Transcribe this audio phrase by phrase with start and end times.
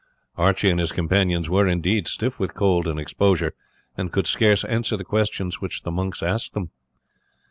[0.35, 3.53] Archie and his companions were, indeed, stiff with cold and exposure,
[3.95, 6.71] and could scarce answer the questions which the monks asked them.